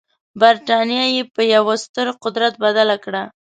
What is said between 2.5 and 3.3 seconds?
بدله کړه.